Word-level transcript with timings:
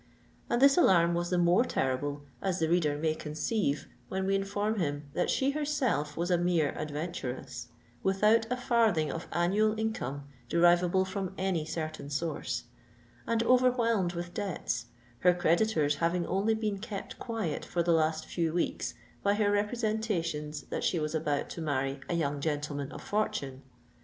And 0.49 0.59
this 0.59 0.77
alarm 0.77 1.13
was 1.13 1.29
the 1.29 1.37
more 1.37 1.63
terrible, 1.63 2.23
as 2.41 2.57
the 2.57 2.67
reader 2.67 2.97
may 2.97 3.13
conceive 3.13 3.87
when 4.09 4.25
we 4.25 4.33
inform 4.33 4.79
him 4.79 5.07
that 5.13 5.29
she 5.29 5.51
herself 5.51 6.17
was 6.17 6.31
a 6.31 6.39
mere 6.39 6.69
adventuress—without 6.71 8.47
a 8.51 8.57
farthing 8.57 9.11
of 9.11 9.27
annual 9.31 9.79
income 9.79 10.23
derivable 10.49 11.05
from 11.05 11.35
any 11.37 11.65
certain 11.65 12.09
source—and 12.09 13.43
overwhelmed 13.43 14.13
with 14.13 14.33
debts, 14.33 14.87
her 15.19 15.35
creditors 15.35 15.97
having 15.97 16.25
only 16.25 16.55
been 16.55 16.79
kept 16.79 17.19
quiet 17.19 17.63
for 17.63 17.83
the 17.83 17.93
last 17.93 18.25
few 18.25 18.53
weeks 18.53 18.95
by 19.21 19.35
her 19.35 19.51
representations 19.51 20.63
that 20.71 20.83
she 20.83 20.97
was 20.97 21.13
about 21.13 21.47
to 21.51 21.61
marry 21.61 21.99
a 22.09 22.15
young 22.15 22.39
gentleman 22.41 22.91
of 22.91 23.03
fortune. 23.03 23.61